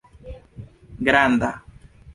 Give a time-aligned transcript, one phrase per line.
[1.05, 1.51] granda